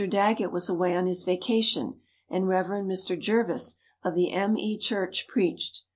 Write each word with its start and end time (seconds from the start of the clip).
Daggett 0.09 0.51
was 0.51 0.67
away 0.67 0.95
on 0.97 1.05
his 1.05 1.23
vacation 1.23 1.99
and 2.27 2.47
Rev. 2.47 2.65
Mr. 2.87 3.15
Jervis 3.19 3.75
of 4.03 4.15
the 4.15 4.31
M. 4.31 4.57
E. 4.57 4.75
church 4.75 5.27
preached. 5.27 5.83